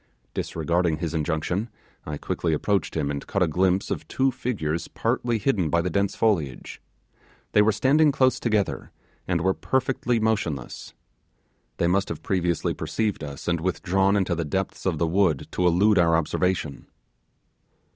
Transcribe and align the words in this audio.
Disregarding 0.33 0.97
his 0.97 1.13
injunction, 1.13 1.69
I 2.07 2.17
quickly 2.17 2.53
approached 2.53 2.97
him 2.97 3.11
and 3.11 3.27
caught 3.27 3.43
a 3.43 3.47
glimpse 3.47 3.91
of 3.91 4.07
two 4.07 4.31
figures 4.31 4.87
partly 4.87 5.37
hidden 5.37 5.69
by 5.69 5.83
the 5.83 5.91
dense 5.91 6.15
foliage; 6.15 6.81
they 7.51 7.61
were 7.61 7.71
standing 7.71 8.11
close 8.11 8.39
together, 8.39 8.89
and 9.27 9.41
were 9.41 9.53
perfectly 9.53 10.19
motionless. 10.19 10.95
They 11.77 11.85
must 11.85 12.09
have 12.09 12.23
previously 12.23 12.73
perceived 12.73 13.23
us, 13.23 13.47
and 13.47 13.61
withdrawn 13.61 14.15
into 14.17 14.33
the 14.33 14.43
depths 14.43 14.87
of 14.87 14.97
the 14.97 15.05
wood 15.05 15.47
to 15.51 15.67
elude 15.67 15.99
our 15.99 16.17
observation. 16.17 16.87